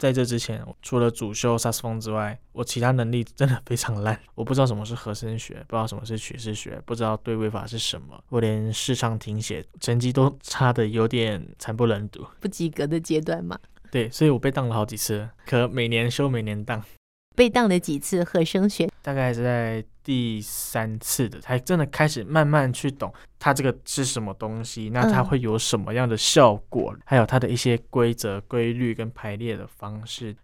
[0.00, 4.18] 在这之前，除了主修萨克斯风之外，我其他能力真的非常烂。
[4.34, 8.18] 我不知道什么是和声学，不知道什么是曲式学，不知道对位法是什么。
[8.30, 13.58] 我连视唱听写成绩都差的有点惨不忍睹，不及格的阶段嘛。
[13.90, 16.82] 对，所以我被当了好几次，可每年修每年当。
[17.36, 18.88] 被当了几次和声学？
[19.02, 30.34] 大概是在第三次的，才真的开始慢慢去懂它这个是什么东西，那它会有什么样的效果，嗯、还有它的一些规则、规律跟排列的方式。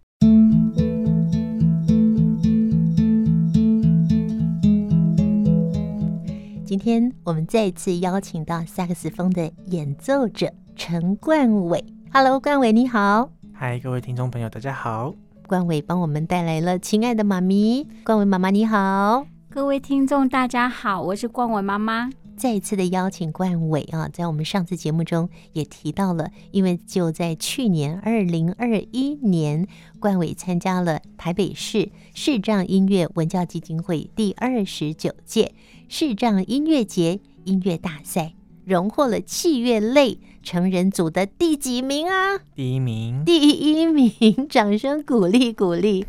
[6.65, 11.83] 今天我们再次邀请到萨克斯风的演奏者陈冠伟。
[12.13, 13.29] Hello，冠伟你好。
[13.53, 15.13] 嗨，各位听众朋友，大家好。
[15.45, 22.09] 冠伟帮我们带来了《亲爱的妈咪》，冠伟妈妈你好，各位听众大家好，我是冠伟妈妈。
[22.35, 29.65] 再一次的邀请冠伟啊，在我们上次节目中也提到了，因为就在去年二零二一年，
[29.99, 35.53] 冠伟参加了台北市视障音乐文教基金会第二十九届
[35.87, 38.33] 视障音乐节音乐大赛。
[38.65, 42.37] 荣获了器乐类成人组的第几名啊？
[42.53, 44.11] 第一名，第一名！
[44.49, 46.05] 掌声鼓励鼓励。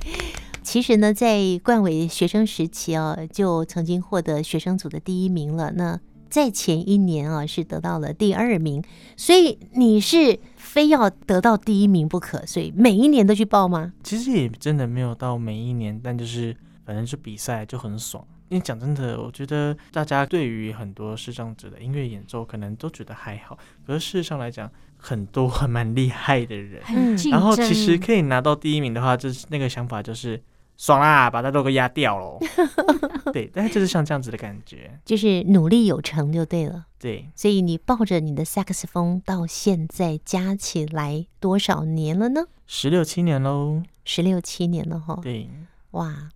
[0.70, 5.72] 其实呢，在冠伟学生时期哦，就曾经获得学生组的第一名了。
[5.72, 8.84] 那在前一年啊，是得到了第二名。
[9.16, 13.94] 所以你是非要得到第一名不可，所以每一年都去报吗？
[14.02, 18.22] 其实也真的没有到每一年，但就是反正是比赛就很爽。
[18.50, 23.56] 因为讲真的，我觉得大家对于很多视障者的音乐演奏，可能都觉得还好。
[23.86, 26.83] 可是事实上来讲，很多还蛮厉害的人，
[27.30, 30.39] 然后其实可以拿到第一名的话，就是那个想法就是
[30.78, 32.38] 爽啦，把它都给压掉了。
[33.34, 36.86] 对，但是就是像这样子的感觉，就是努力有成就对了。
[36.98, 42.46] 对，所以你抱着你的萨克斯风到现在加起来多少年了呢？
[42.66, 45.18] 十六七年喽，十六七年了哈。
[45.22, 45.50] 对，
[45.90, 46.30] 哇。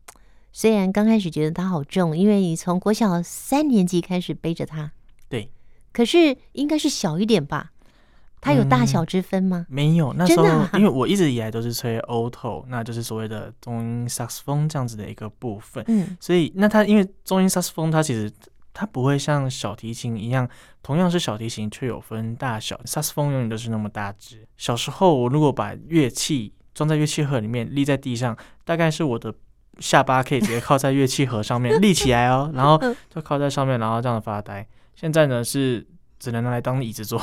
[0.54, 4.92] 虽然刚开始觉得它好重，因为你从国小三年级开始背着它，
[5.30, 5.50] 对，
[5.94, 7.71] 可是应该是小一点吧？
[8.42, 9.64] 它有大小之分吗？
[9.70, 15.82] 嗯、没有，那时候、啊、因为我一直以来都是吹 alto，那就是所谓的中音萨克斯风这样子的一个部分。
[15.86, 18.30] 嗯，所以那它因为中音萨克斯风，它其实
[18.74, 20.46] 它不会像小提琴一样，
[20.82, 22.78] 同样是小提琴却有分大小。
[22.84, 24.46] 萨克斯风永远都是那么大只。
[24.58, 29.32] 小时候我如果把乐器装在乐器盒里面立在地上，大概是我的。
[29.78, 34.64] 下巴可以直接靠在乐器盒上面立起来哦，然后就靠在上面，然后这样发呆。
[34.94, 35.84] 现在呢是
[36.22, 37.20] 只能拿来当椅子坐。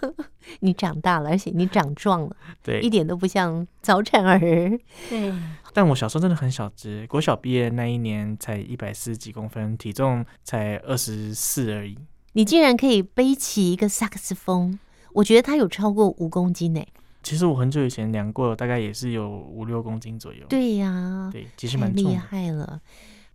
[0.60, 2.34] 你长大了，而且你长壮了，
[2.64, 4.38] 对，一点都不像早产儿。
[5.10, 5.30] 对，
[5.74, 11.98] 但我小时候真的很小只，国小毕业那一年才一百四十几公分，体重才二十四而已。
[12.32, 14.78] 你竟然可以背起一个萨克斯风，
[15.12, 16.82] 我觉得它有超过五公斤呢。
[17.22, 20.46] 其实我很久以前量过，大概也是有五六公斤左右。
[20.48, 22.80] 对呀、啊，对，其实蛮厉害了。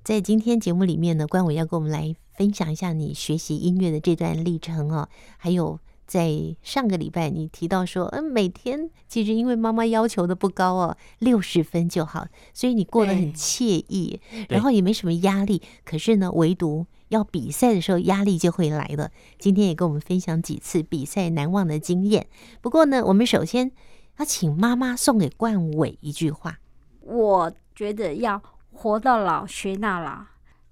[0.04, 5.10] 在今天节目里面呢，关伟要跟我们来分享一下你学习音乐的这段历程哦。
[5.38, 14.20] 还有在上个礼拜你提到说，嗯，每天其实因为妈妈要求的不高哦，六十分就好，所以你过得很惬意，
[14.50, 15.62] 然后也没什么压力。
[15.84, 16.86] 可是呢，唯独。
[17.10, 19.12] 要比赛的时候，压力就会来了。
[19.38, 22.26] 今天也跟我们分享几次比赛难忘的经验。
[22.62, 23.72] 不过呢，我们首先
[24.18, 26.58] 要请妈妈送给冠伟一句话。
[27.02, 28.42] 我觉得要
[28.74, 30.26] 活到老学到老，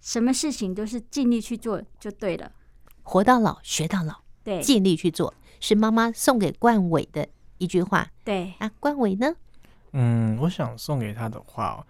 [0.03, 2.51] 什么事情都是尽力去做就对了。
[3.03, 7.25] 活到老学到老，对，尽力去做是妈妈送给冠伟的
[7.57, 8.09] 一句话。
[8.25, 9.33] 对啊，冠伟呢？
[9.93, 11.87] 嗯，我想送给他的话。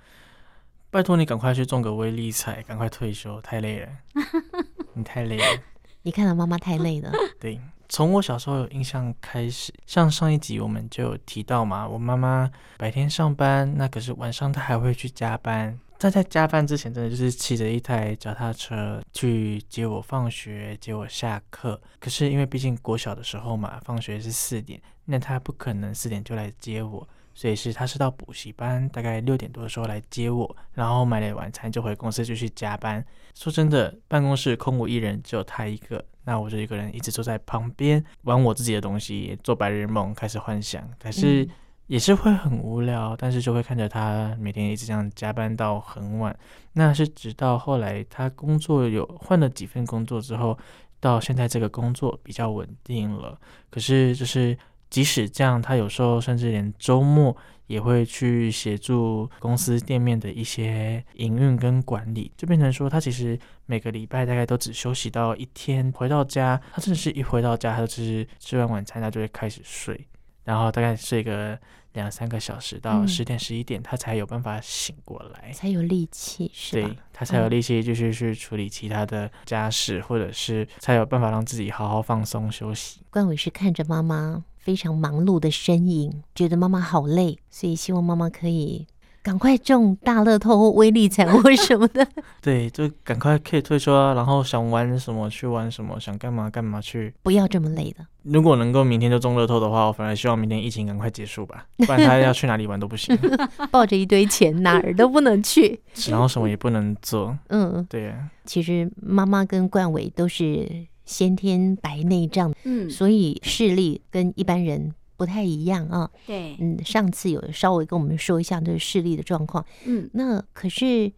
[0.91, 3.90] 拜托你赶快去中个微利彩，赶快退休，太累了。
[4.94, 5.63] 你太累了。
[6.03, 7.12] 你看到妈妈太累了。
[7.41, 7.59] 对，
[7.90, 15.79] 从我小时候有印象开始，像上一集我们就有提到嘛，我妈妈白天上班，那可是晚上她还会去加班。
[16.03, 21.80] 在在加班之前，真的就是骑着一台脚踏车去接我放学，接我下课。
[22.00, 27.08] 可是因为毕竟国小的时候嘛，放学是四点，那他不可能四点就来接我。
[27.36, 33.03] 所以是他是到补习班，大概六点多的时候来接我，然后买了晚餐就回公司继续加班。
[33.34, 40.88] 说真的，办公室空无一人，只有他一个，那我就一个人一直坐在旁边玩我自己的东西，做白日梦，开始幻想。
[41.00, 41.47] 可是
[41.88, 46.35] 也是会很无聊，但是就会看着他每天一直这样加班到很晚。
[46.74, 50.58] 那是直到后来他工作有换了几份工作之后，
[51.00, 53.40] 到现在这个工作比较稳定了。
[53.70, 54.58] 可是就是。
[54.90, 57.35] 即使这样，他有时候甚至连周末
[57.66, 65.91] 也会去协助公司店面的一些营运跟管理，就变成说他其实每个礼拜大概都只休息到一天。
[65.94, 70.00] 回到家，他真的是一回到家，他就是吃完晚餐，他就会开始睡，
[70.43, 71.57] 然后大概睡个
[71.93, 76.97] 两三个小时到嗯十点十一点，他才有办法醒过来，才有力气，是吧对？
[77.13, 83.01] 他才有力气继续去处理其他的家事，或者是才有办法让自己好好放松休息。
[83.09, 88.87] 冠伟是看着妈妈非常忙碌的身影，觉得妈妈好累，所以希望妈妈可以
[89.23, 92.05] 赶快中大乐透或威力彩或什么的。
[92.41, 97.14] 对，就赶快可以退休啊，然后想玩什么去玩什么，想干嘛干嘛去。
[97.23, 98.05] 不要这么累的。
[98.23, 103.17] 如果能够明天就中乐透的话，我反而希望明天疫情赶快结束吧， 不然他要去哪里玩都不行，
[103.72, 105.79] 抱着一堆钱哪儿都不能去。
[106.09, 107.37] 然后什么也不能做。
[107.47, 110.69] 嗯，对啊，其实妈妈跟冠伟都是
[111.05, 116.10] 先天白内障，嗯，所以视力跟一般人不太一样啊。
[116.26, 119.66] 对，嗯，上次有稍微跟我们说一下这个视力的状况。
[119.86, 121.12] 嗯，那可是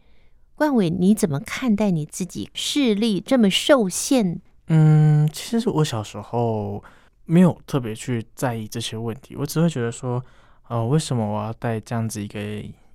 [0.55, 4.39] 冠伟，你怎么看待你自己视力这么受限？
[4.67, 6.83] 嗯，其实我小时候
[7.25, 10.23] 没有特别去在意这些问题，我只会觉得说，
[10.67, 12.39] 呃，为什么我要戴这样子一个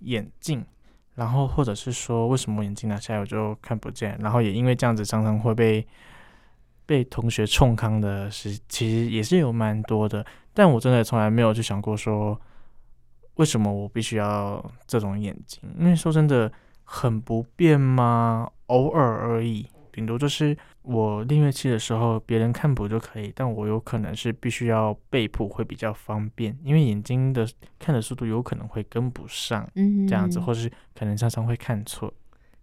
[0.00, 0.64] 眼镜？
[1.16, 4.16] 然后或者是说，为什么我眼镜拿下来我就看不见？
[4.20, 5.86] 然后也因为这样子，常常会被
[6.86, 10.24] 被同学冲康的是，其实也是有蛮多的。
[10.52, 12.38] 但我真的从来没有去想过说，
[13.34, 15.62] 为什么我必须要这种眼睛？
[15.78, 16.50] 因为说真的，
[16.84, 18.50] 很不便吗？
[18.66, 27.48] 偶尔而已，顶多就是我练乐器的时候，别人看谱就可以，但我有可能是必须要背谱会比较方便，因为眼睛的
[27.78, 32.12] 看的速度有可能会跟不上，嗯，这样子，或是可能常常会看错。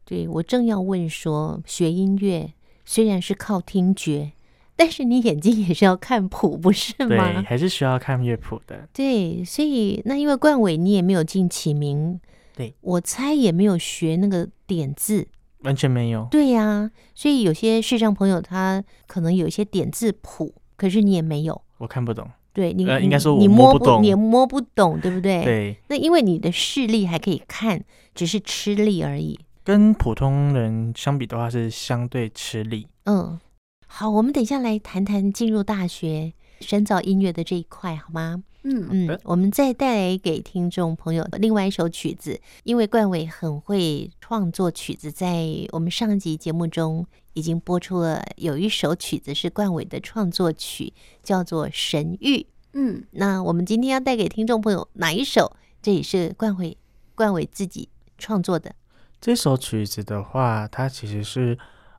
[0.06, 2.54] 对，我正要问说，学音乐
[2.86, 4.32] 虽然是靠听觉，
[4.78, 7.44] 但是你眼睛也是要看谱，不是对，吗？
[7.46, 8.88] 还是需要看乐谱的。
[8.94, 12.20] 对，所以那因为冠伟你也没有进启明，
[12.56, 15.28] 对，我猜也没有学那个点字，
[15.64, 16.28] 完全没有。
[16.32, 21.60] 对呀、所以有些视障朋友他可能有一些点字谱，可是你也没有。
[21.80, 22.30] 我看不懂。
[22.54, 25.44] 对你，呃应该说我你摸摸不懂你也摸不懂，对不对？。
[25.44, 27.84] 对，那因为你的视力还可以看，
[28.16, 29.40] 只是吃力而已。
[29.64, 32.88] 跟普通人相比的话，是相对吃力。
[33.04, 33.40] 嗯，
[33.88, 38.44] 好，我们等一下来谈谈进入大学深造音乐的这一块，好吗？
[38.64, 50.94] 嗯，嗯，我们再带来给听众朋友另外一首曲子，因为冠伟很会创作曲子，在我们上一集节目中已经播出了，有一首曲子是冠伟的创作曲，
[51.24, 52.40] 叫做《神域》。
[52.74, 55.56] 嗯，那我们今天要带给听众朋友哪一首？
[55.82, 56.78] 这也是冠伟
[57.16, 57.88] 冠伟自己
[58.18, 58.76] 创作的。
[59.22, 61.58] 这首曲子的话，它其实是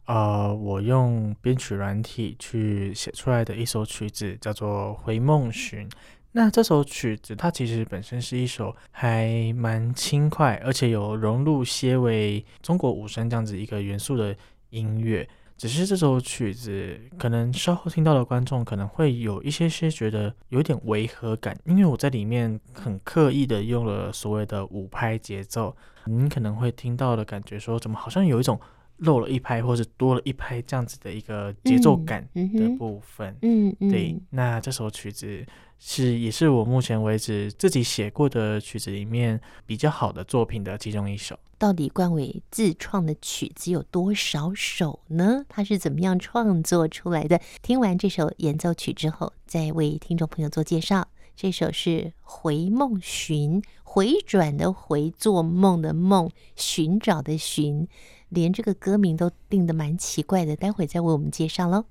[0.09, 5.87] 呃，我用编曲软体去写出来的一首曲子，叫做《回梦寻》。
[6.33, 14.35] 那这首曲子，它其实本身是一首还蛮轻快，而且有融入些微中国五声这样子一个元素的
[14.71, 15.29] 音乐。
[15.59, 25.77] 只是这首曲子，可能稍后听到的观众可能会有一些些觉得有点违和感，因为我在里面很刻意的用了所谓的五拍节奏。
[26.07, 28.59] 你可能会听到的感觉说，怎么好像有一种
[28.99, 33.37] 漏了一拍，或是多了一拍这样子的一个节奏感的部分。
[33.43, 35.45] 嗯嗯，对，那这首曲子
[35.79, 41.39] 是也是我目前为止自己写过的曲子里面比较好的作品的其中一首。
[41.59, 45.45] 到底冠伟自创的曲子有多少首呢？
[45.49, 47.41] 他是怎么样创作出来的？
[47.63, 51.09] 听完这首演奏曲之后，再为听众朋友做介绍。
[51.35, 51.89] 这首是
[52.23, 57.87] 《回梦寻》，回转的回，做梦的梦，寻找的寻，
[58.29, 60.57] 连这个歌名都定的蛮奇怪的。
[60.57, 61.87] 待会再为我们介绍喽。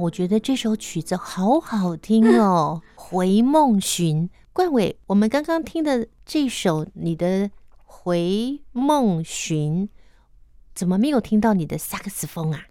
[0.00, 4.28] 我觉得这首曲子好好听哦，《回梦寻》。
[4.50, 7.48] 冠伟，我们刚刚听的这首你的
[7.84, 9.86] 《回梦寻》，
[10.74, 12.64] 怎么没有听到你的萨克斯风啊？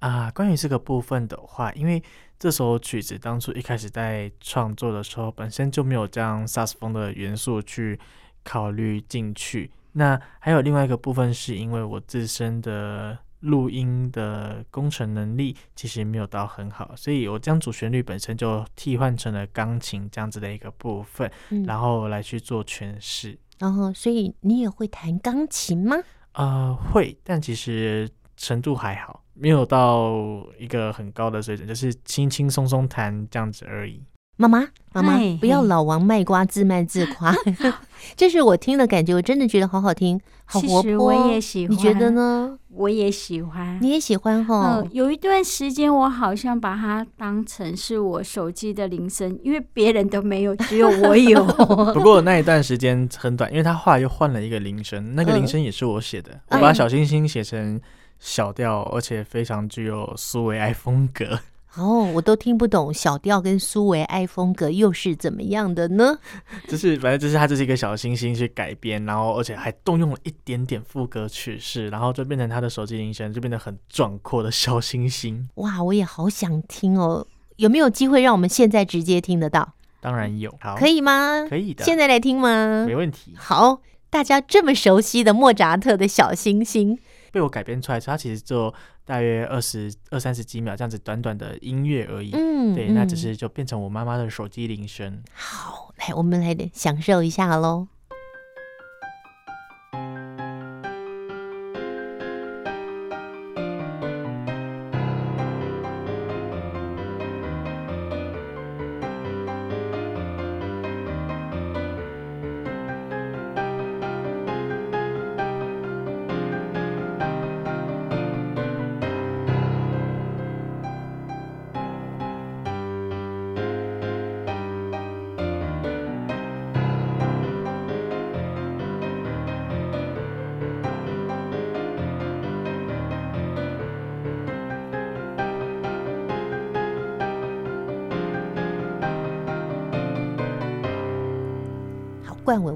[0.00, 2.02] 啊，关于这个部分的话，因为
[2.36, 7.98] 这首曲子当初一开始在创作的时候，本身就没有将萨克斯风的元素去
[8.42, 9.70] 考虑进去。
[9.92, 23.38] 那还有另外一个部分，是因为我自身的录音的工程能力其实没有到很好，所以我将主旋律本身就替换成了钢琴这样子的一个部分，嗯、然后来去做诠释。
[23.58, 25.96] 然后，所以你也会弹钢琴吗？
[26.32, 30.14] 呃，会，但其实程度还好，没有到
[30.58, 34.02] 一个很高的水准，就是轻轻松松弹这样子而已。
[34.42, 37.34] 妈妈，妈妈，不要老王卖瓜，自卖自夸。
[38.16, 40.96] 这是我听的感觉，我真的觉得好好听，好活泼。
[40.96, 42.58] 我也喜欢，你觉得呢？
[42.70, 44.88] 我也喜欢，你也喜欢哈、嗯。
[44.92, 51.44] 有一段时间，我好像把它当成是我手机的铃声，因为别人都没有，只有我有。
[51.94, 56.32] 不过那一段时间很短，因为他后来又换了一个铃声，那个铃声也是我写的。
[56.48, 57.80] 嗯、我把小星星写成
[58.18, 61.38] 小调，而且非常具有苏维埃风格。
[61.76, 66.18] 哦，我都听不懂小调跟苏维埃风格又是怎么样的呢？
[66.68, 75.48] 就是反正就是他就是一个小星星去改编，然后而且还动用了一点点副歌曲式，然后就变成他的手机铃声，就变得很壮阔的小星星。
[75.54, 77.26] 哇，我也好想听哦，
[77.56, 79.72] 有没有机会让我们现在直接听得到？
[80.02, 81.46] 当然有，好，可以吗？
[81.48, 82.84] 可以的，现在来听吗？
[82.86, 83.32] 没问题。
[83.36, 86.98] 好，大家这么熟悉的莫扎特的小星星。
[87.30, 88.74] 被我改编出来，它其实就
[89.04, 92.30] 大约二十二三十几秒这样子短短的音乐而已。
[92.32, 95.22] 嗯，对，那只是就变成我妈妈的手机铃声。
[95.32, 97.88] 好，来，我们来享受一下喽。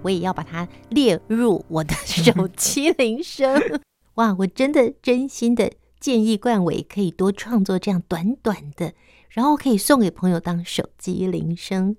[0.06, 3.60] 我也要把它列入我的 手机铃声。
[4.14, 8.92] 哇，我真的真心的建议冠伟可以多创作这样短短的，
[9.28, 11.96] 然后可以送给朋友当手机铃声。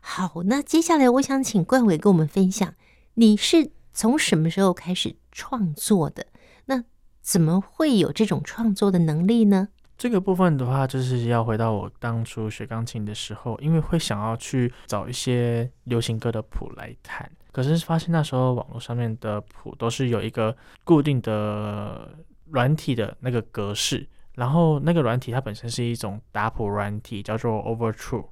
[0.00, 2.74] 好，那接下来我想请冠伟跟我们分享，
[3.14, 6.26] 你是从什么时候开始创作的？
[6.66, 6.84] 那
[7.22, 9.68] 怎么会有这种创作的能力呢？
[9.98, 22.14] 这个部分的话，就是要回到我当初学钢琴的时候，因为会想要去找一些流行歌的谱来弹，可是发现那时候网络上面的谱都是有一个固定的
[22.50, 28.26] 软体的那个格式，然后那个软体它本身是一种打谱软体，叫做 Overture。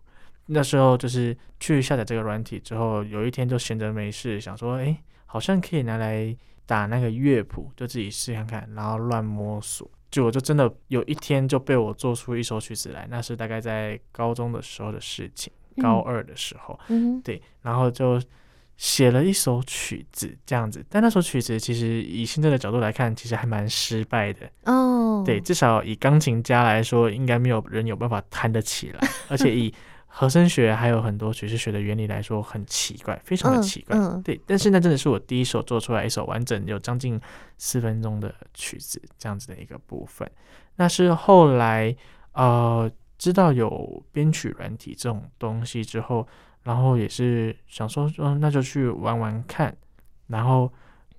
[0.47, 9.91] 那时候就是去下载这个软体之后，有一天就闲着没事，想说，哎，好像可以拿来打那个乐谱，就自己试看看，然后乱摸索。
[10.15, 18.23] 就我就真的有一天就被我做出一首曲子来，那是大概在高中的时候的事情，嗯、高二的时候，嗯，对，然后就
[18.77, 20.87] 写了一首曲子这样子。
[20.89, 25.25] 但那首曲子其实以现在的角度来看，其实还蛮失败的哦。
[25.27, 29.75] 对，至少以钢琴家来说，应该没有人有办法弹得起来，而且以。
[30.17, 33.99] 和声学还有很多爵士学的原理来说很奇怪，非常的奇怪。
[33.99, 37.21] 嗯嗯、对，但是那真的是我第一首做出来一首完整有将近
[37.59, 40.31] 四分钟的曲子，这样子的一个部分。
[40.77, 41.93] 那是后来
[42.33, 46.25] 呃知道有编曲软体这种东西之后，
[46.63, 49.77] 然后也是想说，嗯，那就去玩玩看，
[50.29, 50.73] 然后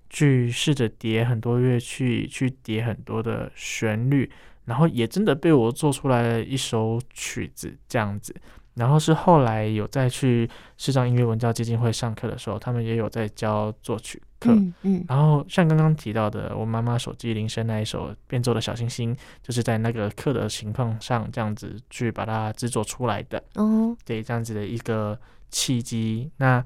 [0.10, 4.32] 去试着叠很多乐器，去叠很多的旋律，
[4.64, 8.34] 然后也真的被我做出来了一首曲子这样子。
[8.76, 14.52] 然后是后来有再去市上音乐文教基金会上课的时候，他们也有在教作曲课。
[14.52, 23.42] 嗯，嗯，然后像刚刚提到的，我妈妈手机铃声那一首变奏的小星星，就是在那个课的情况上这样子去把它制作出来的。
[23.56, 25.18] 哦，对，这样子的一个
[25.50, 26.30] 契机。
[26.38, 26.64] 那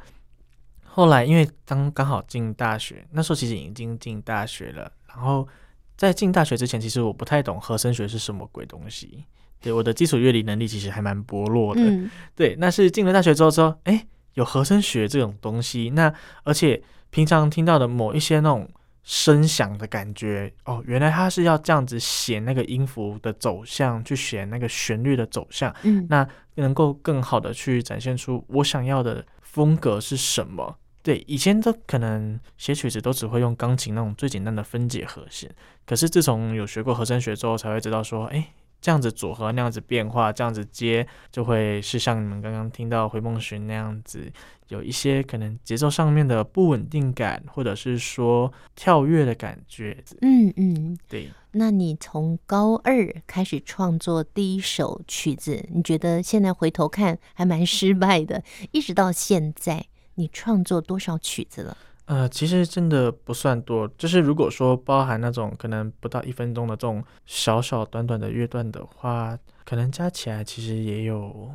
[0.83, 4.91] 后来因为刚刚好进大学，那时候其实已经进大学了。
[5.07, 5.47] 然后
[5.95, 9.25] 在进大学之前，其实我不太懂和声学是什么鬼东西。
[9.61, 11.81] 对，我的基础乐理能力其实还蛮薄弱的。
[11.81, 15.89] 嗯、对，那是进了大学之后说，哎，有和声学这种东西。
[15.89, 16.13] 那
[16.43, 18.69] 而且平常听到的某一些那种
[19.03, 26.25] 声响的感觉哦，原来它是要这样子写那个音符的走向，去写那个旋律的走向，嗯，那
[26.55, 30.77] 能够更好的去展现出我想要的风格是什么。
[31.03, 35.49] 对，以前都可能写曲子都只会用钢琴那种最简单的分解和弦，
[35.85, 38.47] 可是自从有学过和声学之后，才会知道说，哎。
[38.81, 44.31] 这样子组合，那样子变化，这样子接，就会是像你们刚刚听到《回梦寻》那样子，
[44.69, 50.03] 有一些可能节奏上面的不稳定感，或者是说跳跃的感觉。
[50.21, 51.29] 嗯嗯，对。
[51.51, 61.75] 那你从高二开始创作第一首曲子，你觉得现在回头看还蛮失败的，一直到现在，你创作多少曲子了？
[62.09, 71.51] 呃，其实真的不算多，就是如果说包含那种可能不到一分钟的这种小小短短的乐段的话，可能加起来其实也有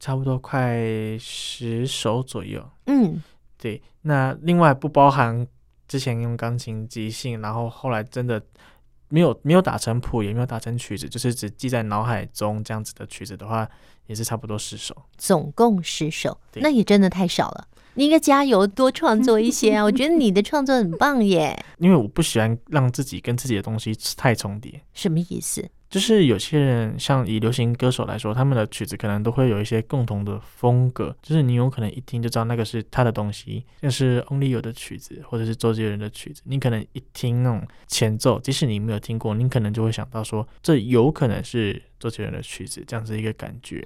[0.00, 0.78] 差不多快
[1.18, 2.66] 十首左右。
[2.86, 3.22] 嗯，
[3.58, 3.82] 对。
[4.00, 5.46] 那另外不包含
[5.86, 8.42] 之前用钢琴即兴，然后后来真的
[9.10, 13.68] 没有没有打成谱，也没有打成曲子，就是只记在脑海中这样子的曲子的话，
[14.06, 14.96] 也是差不多十首。
[15.18, 17.68] 总共十首，那也真的太少了。
[17.98, 19.82] 你应该加油，多创作一些啊！
[19.84, 21.58] 我觉得你的创作很棒耶。
[21.78, 24.80] 因为我不喜欢让自己跟自己的东西太重叠。
[24.94, 25.68] 什么意思？
[25.90, 43.84] 就是有些人，像以流行歌手来说，他们的曲子可能都会有一些共同的风格，就是你有可能一听就知道那个是他的东西，像是 Only You 的曲子，或者是周杰伦的曲子，你可能一听那种前奏，即使你没有听过，你可能就会想到说，这有可能是周杰伦的曲子，这样子一个感觉。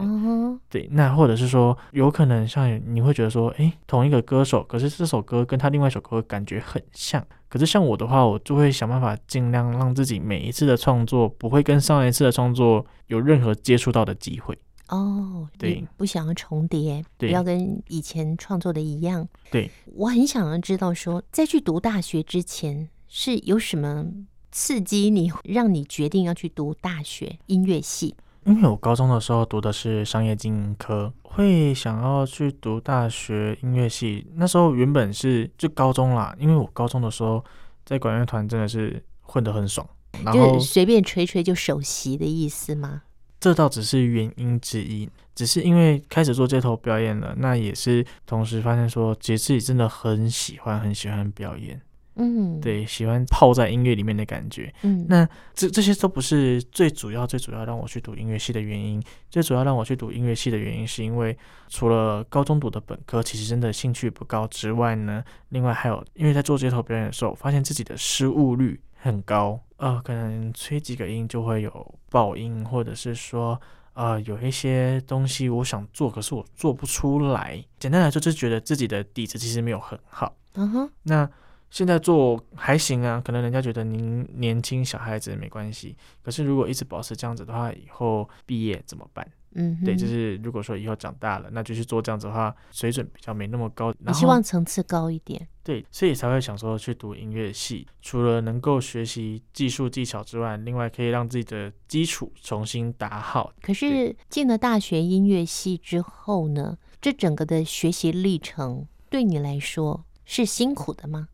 [0.68, 7.24] 对，那或者是说，有可能像你会觉得说，诶，同一个歌手，可是这首歌跟他另外一首歌感觉很像。
[7.48, 14.56] 可是像我的话，我就会想办法尽量让自己每一次的创作不会跟上一次的创作有任何接触到的机会。
[14.88, 19.26] 哦，对，不想要重叠，对，不要跟以前创作的一样。
[19.50, 24.06] 对，我很想要知道说，在去读大学之前是有什么
[24.52, 28.14] 刺激你，让你决定要去读大学音乐系？
[28.44, 34.26] 因为我高中的时候读的是商业经营科，会想要去读大学音乐系。
[34.34, 37.42] 那时候原本是就高中啦，因为我高中的时候
[37.84, 39.88] 在管乐团真的是混得很爽，
[40.24, 43.02] 然后就是随便吹吹就首席的意思吗？
[43.40, 51.80] 这倒只是原因之一，只是因为开始做街头表演了，那也是同时发现说，其实自己真的很喜欢很喜欢表演。
[52.16, 54.72] 嗯，对，喜欢泡在音乐里面的感觉。
[54.82, 59.02] 嗯，那这这些都不是最主要、最主要让我去读音乐系的原因。
[59.30, 61.36] 最主要让我去读音乐系的原因，是因为
[61.68, 69.58] 除了高中读的本科，其实真的兴趣不高之外呢，另外还有，因为在做街头表演的时候，发现自己的失误率很高。
[69.78, 73.58] 呃，可能吹几个音就会有爆音，或者是说，
[73.94, 77.64] 呃，有一些东西我想做，可是我做不出来。
[77.78, 80.36] 简单来说，就是觉得自己的底子其实没有很好。
[80.56, 81.26] 嗯哼，那。
[81.72, 89.26] 现在做还行啊，可能人家觉得您年轻小孩子没关系，可是如果一直保持这样子的话，以后毕业怎么办？
[89.54, 93.90] 嗯，对，就是如果说以后长大了，那就去做这样子的话，水准比较没那么高。
[94.00, 95.48] 你希望层次高一点？
[95.64, 103.50] 对，所以才会想说去读音乐系，除了能够学习技术技巧之外，另外可以让自己的基础重新打好。
[103.62, 111.28] 可是进了大学音乐系之后呢，这整个的学习历程对你来说是辛苦的吗？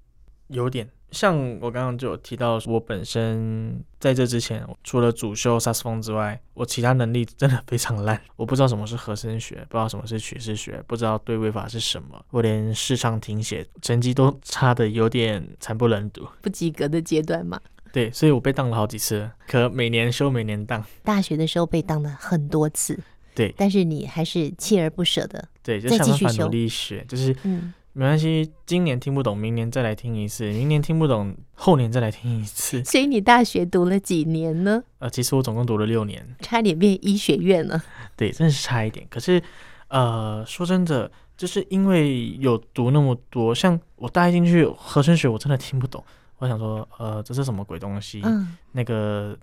[0.49, 8.21] 有点像我刚刚就有提到，我本身在这之前，除了主修萨斯风之外，我其他能力真的非常烂。
[8.37, 12.23] 我不知道什么是和声学，不知道什么是曲式学，不知道对位法是什么。
[12.31, 17.59] 我连视唱听写成绩都差的有点惨不忍睹，不及格的阶段嘛。
[17.91, 20.85] 对，所以我被当了好几次，可每年修每年当。
[21.03, 22.99] 大学的时候被当了很多次，
[23.35, 27.73] 对，但是你还是锲而不舍的，对，就想办法努力学，就是嗯。
[27.99, 32.81] 没关系，今年听不懂，明年再来听一次；明年听不懂，后年再来听一次。
[32.87, 34.81] 所以你大学读了几年呢？
[35.01, 37.83] 呃，其实我总共读了六年，差点变医学院了。
[38.17, 39.05] 对，真的是差一点。
[39.11, 39.43] 可是，
[39.89, 46.05] 呃，说真的，就是因为有读那么多，像我大一进去和声学，我真的听不懂。
[46.39, 48.21] 我想说，呃，这是什么鬼东西？
[48.23, 49.37] 嗯，那个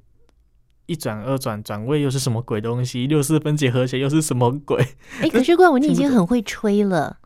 [0.85, 3.05] 一转二转转位又是什么鬼东西？
[3.05, 4.81] 六四分解和弦又是什么鬼？
[5.19, 7.17] 哎，可是怪我，你已经 很会吹了。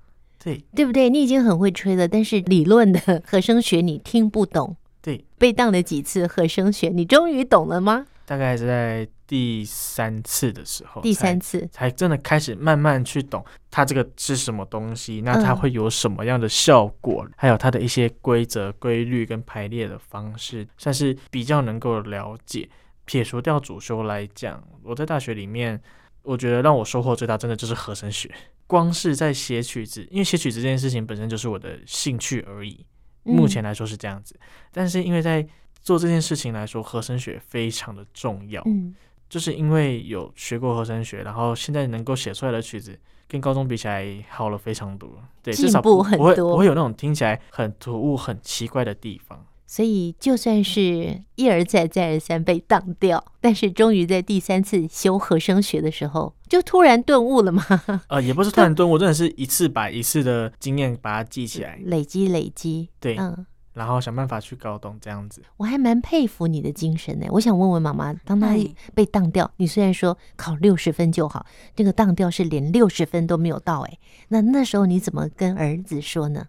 [0.43, 1.09] 对，对不对？
[1.09, 4.75] 你已经很会吹了，但是理论的和声学你听不懂。
[5.01, 8.05] 对，被当了几次和声学，你终于懂了吗？
[8.25, 22.69] 大概是在第三次的时候，第三次才真的开始慢慢去懂它这个是什么东西，那它会有什么样的效果，嗯、还有它的一些规则、规律跟排列的方式，算是比较能够了解。
[23.05, 25.81] 撇除掉主修来讲，我在大学里面，
[26.21, 28.29] 我觉得让我收获最大，真的就是和声学。
[28.69, 32.85] 光是在写曲子，因为写曲子这件事情本身就是我的兴趣而已。
[33.23, 34.39] 目前来说是这样子。
[34.71, 35.43] 但是因为在
[35.81, 38.61] 做这件事情来说，和声学非常的重要。
[38.67, 38.93] 嗯，
[39.27, 42.95] 就是因为有学过和声学，然后现在能够写出来的曲子，
[43.27, 45.19] 跟高中比起来好了非常多。
[45.41, 49.43] 对，至少不会不会有那种听起来很突兀、很奇怪的地方。
[49.71, 57.63] 所以就算是一而再、再而三被当掉，但是终于在第三次修和声学的时候，就突然顿悟了吗？
[58.09, 62.89] 呃，也不是突然顿悟，真的是一次把一次的经验把它记起来， 累积累积。
[62.99, 63.45] 对，嗯。
[63.73, 67.27] 然后想办法去搞懂这样子，我还蛮佩服你的精神呢。
[67.29, 68.55] 我想问问妈妈，当他
[68.95, 76.47] 被当掉，你虽然说考六十分就好，这个当掉是连六十分都没有到哎，那那时候你怎么跟儿子说呢？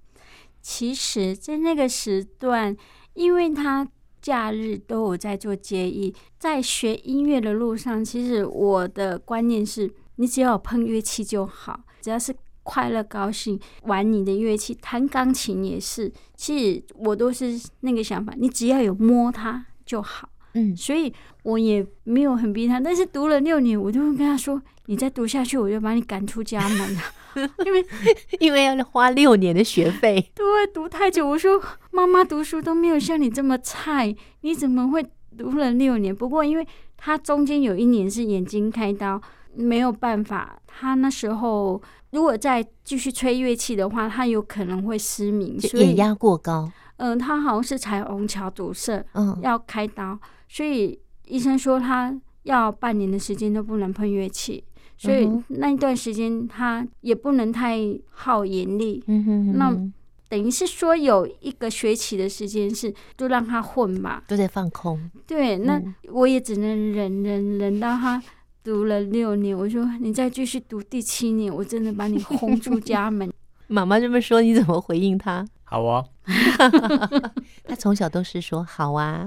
[0.63, 2.77] 其实，在那个时段，
[3.15, 3.87] 因为他
[4.21, 12.35] 假日都有在做接艺，在学音乐的路上，其实我的观念是，你只要有碰乐器就好，只要是。
[12.63, 16.13] 快乐、高兴，玩你的乐器，弹钢琴也是。
[16.37, 20.29] 其实我都是那个想法，你只要有摸它就好。
[20.53, 22.79] 嗯，所以我也没有很逼他。
[22.79, 27.01] 但是读了六年，我就会跟他说：“你再读下去，我就把你赶出家门了。”
[27.65, 27.87] 因为
[28.39, 31.27] 因为要花六年的学费，对，读太久。
[31.27, 31.63] 我说
[31.93, 35.05] ：“妈妈读书都没有像你这么菜，你怎么会
[35.37, 36.67] 读了六年？”不过，因为
[36.97, 39.21] 他中间有一年是眼睛开刀，
[39.55, 40.61] 没有办法。
[40.67, 41.81] 他那时候。
[42.13, 46.69] 如果再继续吹乐器的话，他有可能会失明，所以眼压过高。
[46.97, 52.13] 嗯、呃，他好像是彩虹桥堵塞，嗯，要开刀，所以医生说他
[52.43, 54.65] 要半年的时间都不能碰乐器，
[55.01, 57.79] 所以那一段时间他也不能太
[58.11, 59.03] 耗眼力。
[59.07, 59.91] 嗯哼，哼，那
[60.29, 65.11] 等于是说有一个学期的时间是都让他混吧，都在放空。
[65.27, 65.81] 对，那
[66.13, 68.23] 我也只能忍忍忍到他。
[68.63, 73.33] 读了六年，我说你再继续读第七年，我真的把你轰出家门。
[73.69, 75.43] 妈妈这么说，你怎么回应他？
[75.65, 76.05] 好啊，
[77.65, 79.27] 他从小都是说好啊，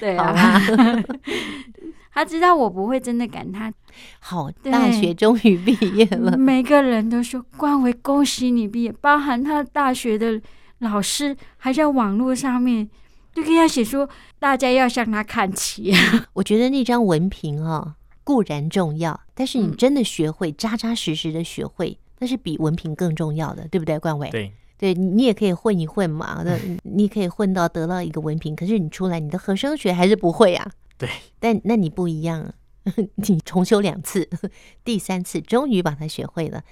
[0.00, 0.60] 对啊，啊
[2.12, 3.72] 他知道我不会真的赶他。
[4.20, 10.40] 好，大学终于毕业了，每个人都说冠伟恭喜你毕业，包含他大学的
[10.78, 12.88] 老师还在网络上面
[13.34, 15.92] 就跟他写说，大家要向他看齐。
[16.34, 17.96] 我觉得那张文凭啊。
[18.24, 24.30] 固然重要，但是你真的学会，扎扎实实的学会，那是比文凭更重要的，对不对，冠伟？
[24.30, 30.70] 对，对你也可以混一混嘛，那你可以混到得到一个文凭，可是你出来，你的和声学还是不会啊。
[31.02, 31.10] 对，
[31.40, 32.54] 但那你不一样，
[33.16, 34.28] 你重修两次，
[34.84, 36.62] 第三次终于把它学会了。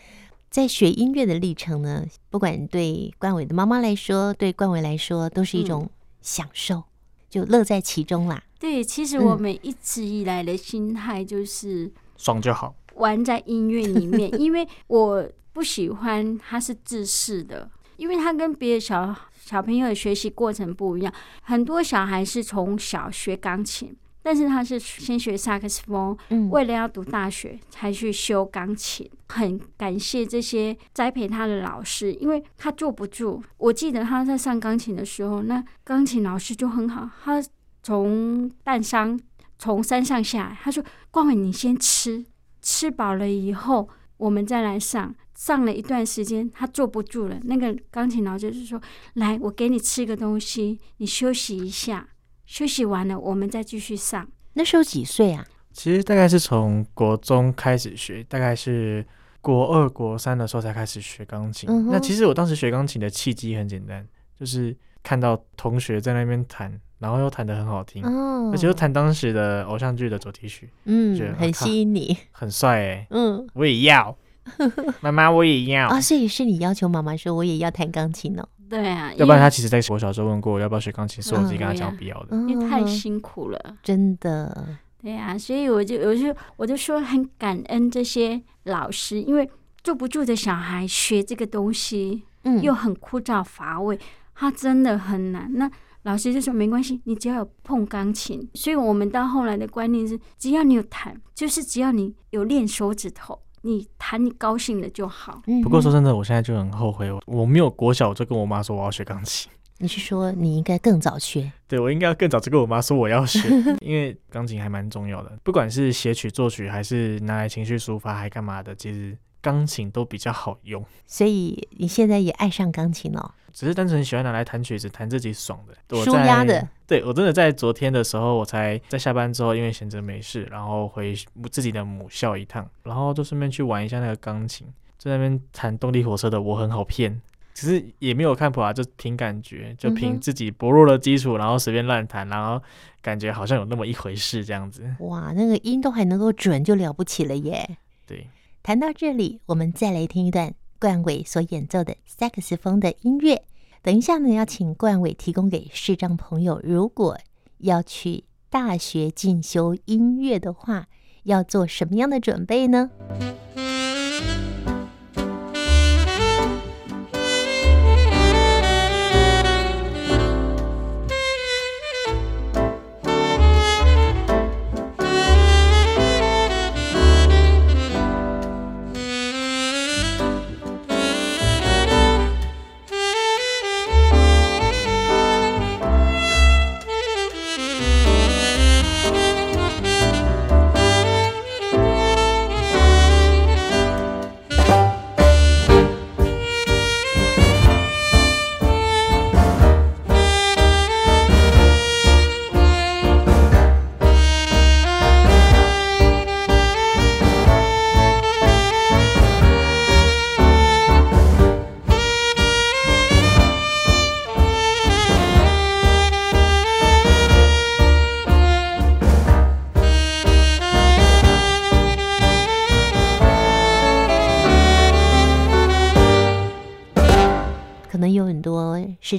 [0.48, 5.90] 在学音乐的历程呢，不管对冠伟的妈妈来说，对冠伟来说，都是一种
[6.22, 6.84] 享受，嗯、
[7.28, 8.40] 就乐在其中啦。
[8.60, 14.40] 对，其实我们一直以来的心态就是爽就好，玩在音乐里面。
[14.40, 21.12] 因为我不喜欢他是制式的，因为他跟别的小小朋友的学习过程不一样。
[21.42, 26.16] 很多小孩是从小学钢琴，但是他是先学萨克斯风，
[26.50, 29.10] 为了要读大学才去修钢琴。
[29.28, 33.42] 很感谢这些栽培他的老师，因为他坐不住。
[33.58, 37.42] 我记得他在上钢琴的时候，那钢琴老师就很好，他。
[37.82, 39.18] 从淡商
[39.58, 42.22] 从山上下来，他说：“光伟，你先吃，
[42.60, 47.40] 吃饱了以后，我们再来上。”上了一段时间，他坐不住了。
[47.44, 48.78] 那个钢琴老师就说
[49.16, 52.06] ：“来，我给你吃个东西，你休息一下。
[52.50, 55.46] 休息完了，我们再继续上。”那时候几岁啊？
[55.72, 59.06] 其实大概是从国中开始学，大概是
[59.40, 61.70] 国二、国三的时候才开始学钢琴。
[61.70, 64.04] 嗯、那其实我当时学钢琴的契机很简单，
[64.36, 66.80] 就是看到同学在那边弹。
[66.98, 74.14] 然后又弹得很好听，哦、而且又弹当时的偶像剧的主题曲，嗯，觉得很吸引你，很帅哎、欸，嗯，我也要，
[75.00, 89.50] 妈妈我也要啊、哦，所以是你要求妈妈说我也要弹钢琴哦，对啊，要不然他其实在我小时候问过我要不要学钢琴，是我自己跟他讲不要的，因为太辛苦了，真的，对啊，所以我就我就我就说很感恩这些老师，因为
[89.82, 93.98] 坐不住的小孩学这个东西，嗯，又很枯燥乏味，
[94.34, 95.70] 他真的很难，那。
[96.04, 105.42] 老师就说没关系，你只要有碰钢琴，所以我们到后来的观念是，只要你有弹，就是只要你有练手指头，你弹你高兴的就好。
[105.62, 109.50] 不过说真的，我现在就很后悔，我没有国小就跟我妈说我要学钢琴。
[109.82, 111.50] 你是说你应该更早学？
[111.66, 113.48] 对，我应该要更早就跟我妈说我要学，
[113.80, 120.84] 因为钢琴还蛮重要的，不管是写曲作曲，还是拿来情绪抒发，还干嘛的，其实钢琴都比较好用。
[121.06, 123.34] 所以你现在也爱上钢琴了？
[123.52, 126.66] 只是单纯喜欢拿来弹曲子，弹自己爽的，舒压的。
[126.86, 131.14] 对，我真的在昨天的时候，我才在下班之后，因为闲着没事，然后回
[131.50, 134.66] 自己的母校一趟，然后就顺便去玩一下那个钢琴，
[134.98, 137.12] 在那边弹动力火车的《我很好骗》，
[137.52, 142.62] 其实也没有看谱啊，就凭感觉，就凭自己薄弱的基础，然后随便乱弹，然后
[143.02, 144.88] 感觉好像有那么一回事这样子。
[145.00, 147.78] 哇，那个音都还能够准，就了不起了耶！
[148.06, 148.28] 对，
[148.62, 153.42] 谈到这里，我们再来听一段冠伟所演奏的萨克斯风的音乐。
[153.82, 157.18] 等一下呢，要请冠伟提供给视障朋友，如果
[157.58, 160.88] 要去大学进修音乐的话，
[161.22, 162.90] 要做什么样的准备呢？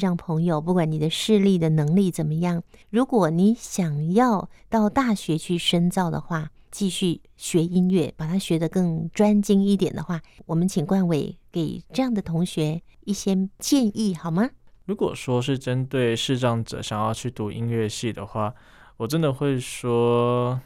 [0.01, 14.49] 障朋友，不管你的视力的能力怎么样，如果你想要到大学去深造的话，继续学音乐，把它学得更专精一点的话，我们请冠伟给这样的同学一些建议好吗？
[14.85, 18.53] 如果说是针对视障者想要去读音乐系的话，
[18.97, 20.59] 我真的会说，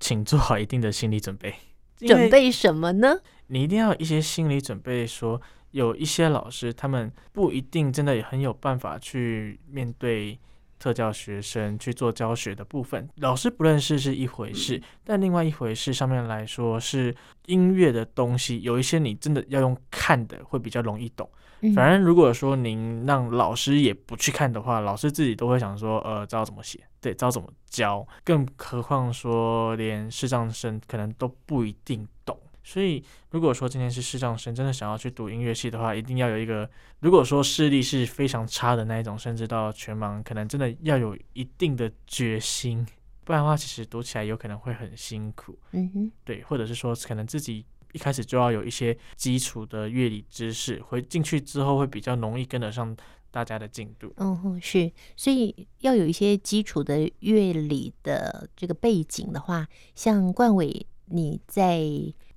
[0.00, 1.54] 请做好一定的心理准备。
[1.98, 3.18] 准备什么呢？
[3.48, 5.40] 你一定要有一些心理准备，说。
[5.72, 10.38] 有一些老师，他们不一定真的也很有办法去面对
[10.78, 13.08] 特教学生去做教学的部分。
[13.16, 17.14] 老师不认识是一回事，但另外一回事上面来说是
[17.46, 21.28] 音乐的东西，有一些你真的要用看的会比较容易懂。
[21.74, 32.38] 反正如果说您让老师也不去看的话，老师自己都会想说，呃，知道怎么写，对，知道怎么教，更何况说连视障生可能都不一定懂。
[32.68, 36.68] 所以，如果说今天是视障生，真的想要去读音乐系的话，一定要有一个，
[37.00, 42.86] 如果说视力是非常差的那一种，甚至到全盲，可能真的要有一定的决心，
[43.24, 45.58] 不然的话，其实读起来有可能会很辛苦。
[45.72, 52.94] 嗯哼，对，或者是说，可能自己一开始就要有一些基础的乐理知识，回进去之后会比较容易跟得上
[53.30, 54.12] 大家的进度。
[54.18, 61.80] 嗯哼，是，所以要有一些基础的乐理的这个背景的话，像冠纬，你在。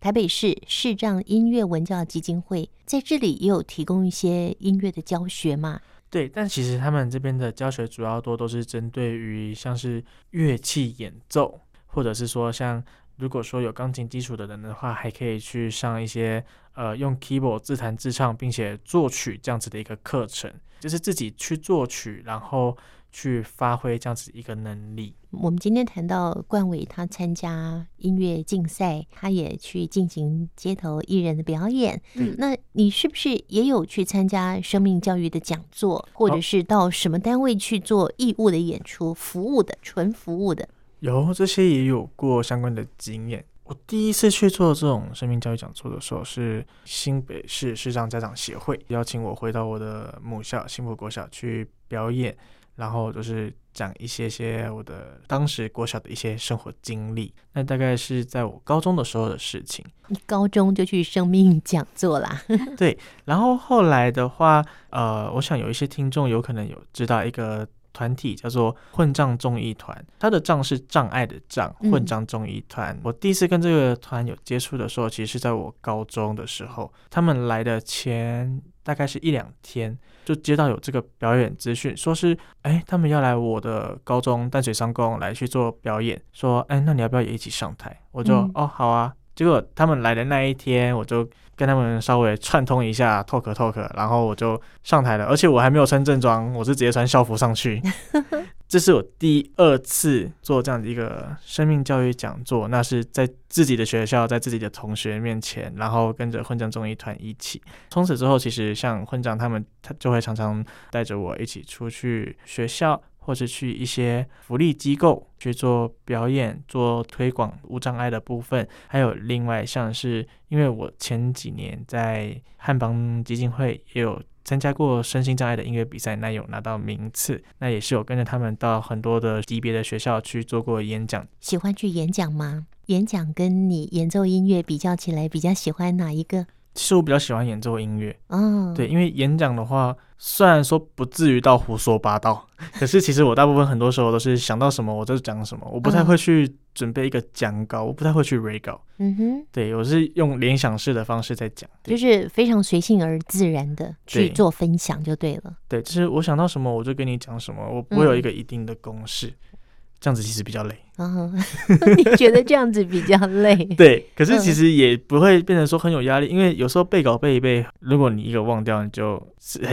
[0.01, 5.79] 台北市视障音乐文教基金会在这里也有提供一些音乐的教学嘛？
[6.09, 12.83] 对，但其实他们这边的教学主要多都是针对于像是乐器演奏，或者是说像
[13.17, 22.75] 如果说有钢琴基础的人的话，还可以去上一些呃用 keyboard 自弹自唱并且作曲这样子的一个课程，就是自己去作曲，然后。
[23.11, 25.15] 去发挥这样子一个能力。
[25.31, 32.01] 我们今天谈到冠伟，他参加音乐竞赛，他也去进行街头艺人的表演。
[32.15, 40.67] 嗯，那你是不是也有去参加生命教育的讲座，或者是到什么单位去做义务的演出、服务的、纯服务的？
[40.99, 43.45] 有这些也有过相关的经验。
[43.63, 52.35] 我第一次去做这种生命教育讲座的时候，是新北市市长家长协会邀请我回到我的母校新北国小去表演。
[52.81, 59.85] 然后就是讲一些些我的当时国小的一些生活经历，那大概是在我高中的时候的事情。
[60.07, 62.41] 你高中就去生命 讲座啦？
[62.75, 62.97] 对。
[63.25, 72.95] 然后后来的话，呃，我想有一些听众有可能有知道一个团体叫做混账综艺团，它的障是障碍的障，混账综艺团。
[72.95, 73.01] 嗯。
[73.03, 79.97] 我第一次跟这个团有接触的时候，其实是在我高中的时候，他们来的前大概是一两天。
[80.23, 87.95] 就接到有这个表演资讯，说是哎，他们要来我的高中淡水商工来去做表演，说哎，那你要不要也一起上台？
[88.11, 89.11] 我就、嗯、哦好啊。
[89.33, 97.81] 结果他们来的那一天，我就跟他们稍微串通一下，talk talk，然后我就上台了，而且我还没有穿正装，我是直接穿校服上去。
[98.71, 107.61] 这是我第二次做这样的一个生命教育讲座，那是在自己的学校，在自己的同学面前，然后跟着混障综艺团一起。
[107.89, 113.03] 从此之后，其实像混障他们，他就会常常带着我一起出去学校。
[113.23, 131.25] 或者去一些福利机构去做表演、做推广无障碍的部分，还有另外像是，因为我前几年在汉邦基金会也有参加过身心障碍的音乐比赛，那有拿到名次，那也是有跟着他们到很多的级别的学校去做过演讲。
[131.39, 132.65] 喜欢去演讲吗？
[132.87, 136.45] 演讲跟你演奏音乐比较起来，比较喜欢哪一个？
[136.73, 142.47] 其实我比较喜欢演奏音乐，哦，对，因为演讲的话，虽然说不至于到胡说八道，
[142.79, 159.27] 可是其实我大部分很多时候都是想到什么我就讲什么，我不太会去准备一个讲稿，我不太会去 re 稿，嗯哼，对，我是用联想式的方式在讲，就是非常随性而自然的去做分享就对了，对，就是我想到什么我就跟你讲什么，我不会有一个一定的公式。
[159.27, 159.57] 嗯
[160.03, 161.31] 这样子其实比较累，哦，
[161.95, 163.55] 你觉得这样子比较累？
[163.77, 169.21] 对，可是其实也不会变成说很有压力，因为有时候背稿背一背，如果你一个忘掉，你就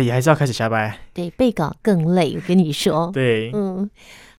[0.03, 0.95] 也还是要开始瞎掰。
[1.15, 3.11] 对，背稿更累，我跟你说。
[3.11, 3.89] 对，嗯，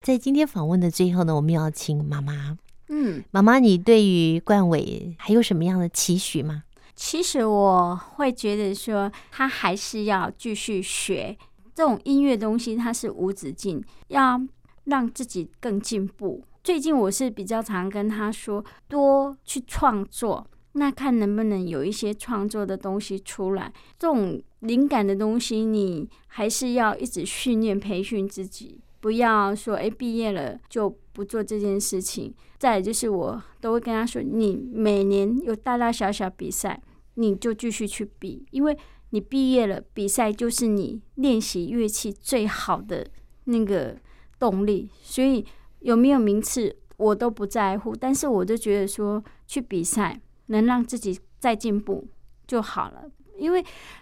[0.02, 2.58] 在今天访问的最后呢，我们要请妈妈，
[2.88, 6.64] 嗯，妈妈，你对于冠伟还有什么样的期许吗？
[6.96, 11.38] 其实我会觉得说，他还是要继续学
[11.76, 14.42] 这种音乐东西，它是无止境，要。
[14.86, 16.44] 让自己更进步。
[16.64, 23.72] 最近我是比较常跟他说，多去创作，那看能不能有一些创作的东西出来。
[24.00, 32.34] 这种灵感的东西，你还是要一直训练、培训自己，不要说诶，毕业了就不做这件事情。
[32.58, 36.82] 再就是，我都会跟他说，你每年有大大小小比赛，
[37.16, 38.78] 你就继续去比，因为
[39.12, 43.08] 你毕业了，比赛就是你练习乐器最好的
[43.46, 43.98] 那个。
[44.40, 45.46] 动力，所以
[45.82, 52.08] 有没有名次我都不在乎，但是我就觉得说去比赛能让自己再进步
[52.48, 53.04] 就好了，
[53.38, 53.62] 因为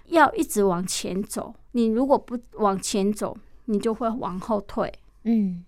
[0.10, 3.36] 要一直往前走，你如果不往前走，
[3.68, 4.92] 你就会往后退。
[5.24, 5.64] 嗯，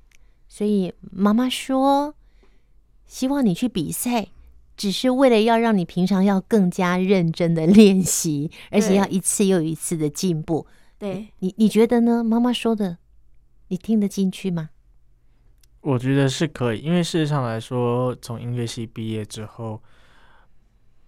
[0.49, 2.13] 所以妈妈说，
[3.05, 4.27] 希望你去比赛，
[4.75, 10.67] 只是为了要让你平常要更加认真的练习，而且要一次又一次的进步。
[10.97, 12.23] 对，你你觉得呢？
[12.23, 12.97] 妈妈说的。
[13.71, 14.71] 你听得进去吗？
[15.81, 19.79] 我觉得是可以，因为事实上来说，从音乐系毕业之后，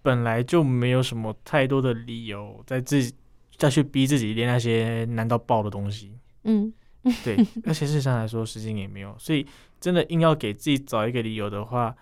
[0.00, 3.12] 本来就没有什么太多的理由在自己
[3.56, 6.16] 再去逼自己练那些难到爆的东西。
[6.44, 6.72] 嗯，
[7.24, 7.36] 对，
[7.66, 9.46] 而且事实上来说，时间也没有，所以
[9.80, 11.94] 真的硬要给自己找一个理由的话，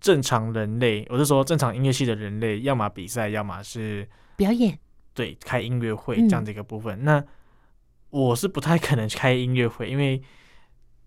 [0.00, 4.76] 正常人类，我是说正常音乐系的人类，要么比赛，要么是表演，
[5.14, 7.00] 对，开音乐会这样的一个部分。
[7.02, 7.24] 嗯、那
[8.10, 10.20] 我是不太可能开音乐会，因为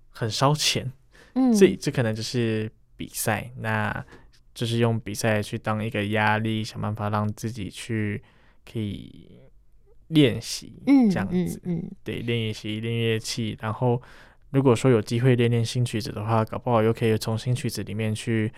[0.10, 0.91] 很烧钱，
[1.34, 4.06] 嗯，所以这可能就是比赛，那
[4.54, 8.23] 就是用比赛去当一个压力，想办法让自己去
[8.63, 9.42] 可以
[10.08, 14.01] 练习，嗯，这样子，嗯，嗯嗯对，练习练乐器，然后
[14.51, 18.51] 如果说有机会练练新曲子的话，搞不好又可以从新曲子里面去。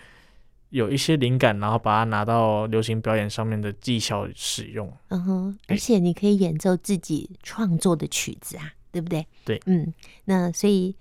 [0.70, 4.92] 有一些灵感，然后把它拿到流行表演上面的技巧使用。
[5.08, 9.26] 嗯哼，而且你可以演奏自己创作的曲子啊，对不对？
[9.46, 9.94] 对，嗯，
[10.26, 10.94] 那所以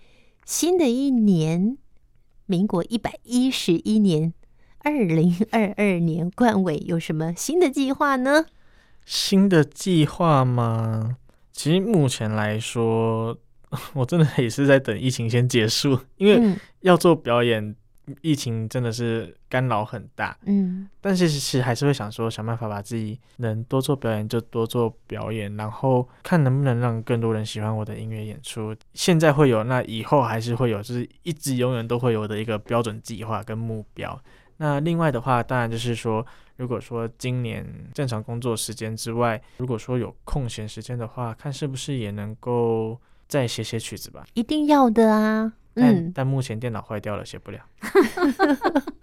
[0.46, 1.78] 新的一年，
[2.46, 4.34] 民国一百一十一年，
[4.80, 8.46] 二零二二年，冠伟有什么新的计划呢？
[9.08, 11.16] 新的计划吗？
[11.54, 13.36] 其实目前来说，
[13.96, 17.74] 我真的也是在等疫情先结束， 因为要做表演。
[18.22, 28.74] 疫情真的是干扰很大，嗯，但是其实还是会想说，想办法把自己能多做表演就多做表演，然后看能不能让更多人喜欢我的音乐演出。
[28.94, 34.18] 现在会有，那以后还是会有，就是一直永远都会有的一个标准计划跟目标。
[34.56, 36.26] 那另外的话，当然就是说，
[36.58, 44.26] 如果说今年正常工作时间之外，如果说有空闲时间的话，看是不是也能够再写写曲子吧。
[44.34, 45.54] 一定要的啊。
[45.74, 47.60] 但嗯，但目前电脑坏掉了，写不了。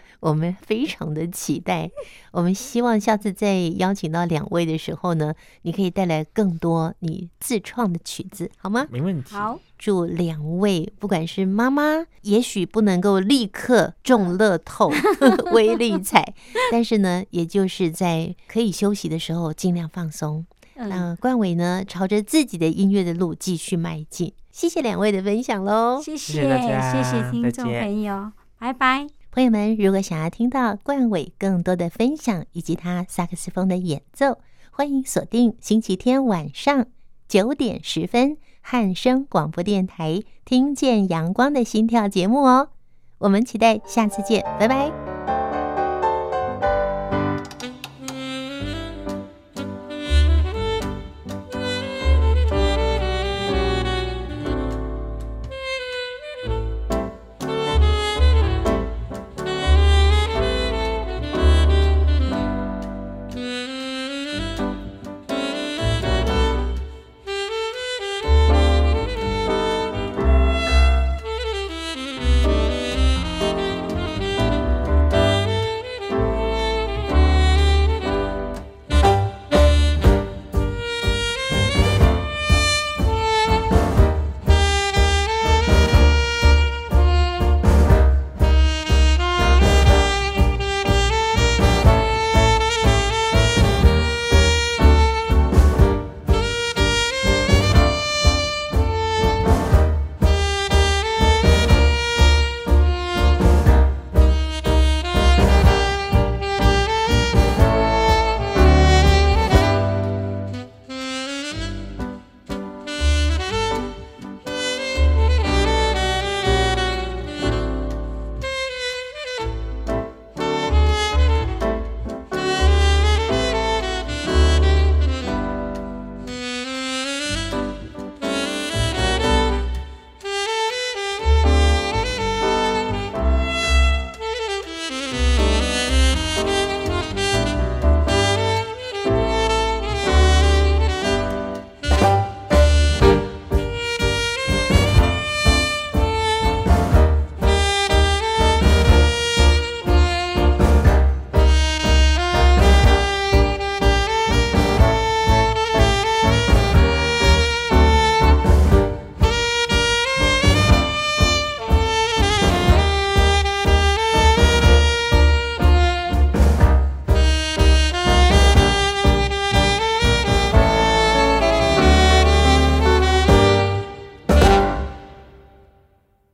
[0.20, 1.90] 我们非常的期待，
[2.32, 8.86] 我们希望下次再邀请到两位的时候呢，你可以带来更多你自创的曲子，好吗？
[8.90, 9.34] 没问题。
[9.34, 14.92] 好，祝两位，不管是妈妈，也许不能够立刻中乐透、
[15.52, 16.34] 微利彩，
[16.70, 20.46] 但是呢，也就是在可以休息的时候尽量放松。
[20.74, 24.32] 那冠伟呢，朝着自己的音乐的路继续迈进。
[24.50, 29.21] 谢谢两位的分享喽，谢谢，谢谢听众朋友，拜拜。
[29.34, 34.38] 朋友们，如果想要听到冠伟更多的分享以及他萨克斯风的演奏，
[34.70, 36.86] 欢迎锁定星期天晚上
[37.28, 40.10] 九点十分汉声广播电台
[40.44, 42.68] 《听见阳光的心跳》节目哦。
[43.16, 45.11] 我们期待下次见，拜拜。